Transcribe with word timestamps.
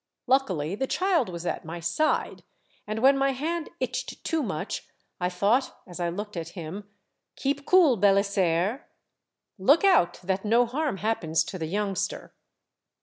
Luckily 0.25 0.73
the 0.73 0.87
child 0.87 1.29
was 1.29 1.45
at 1.45 1.63
my 1.63 1.79
side, 1.79 2.41
and 2.87 3.03
when 3.03 3.19
my 3.19 3.33
hand 3.33 3.69
itched 3.79 4.23
too 4.23 4.41
much 4.41 4.87
I 5.19 5.29
thought 5.29 5.77
as 5.85 5.99
I 5.99 6.09
looked 6.09 6.35
at 6.35 6.49
him:' 6.57 6.89
Keep 7.35 7.67
cool, 7.67 7.97
Belisaire. 7.97 8.87
Look 9.59 9.83
out 9.83 10.19
that 10.23 10.43
no 10.43 10.65
harm 10.65 10.97
happens 10.97 11.43
to 11.43 11.59
the 11.59 11.67
youngster 11.67 12.33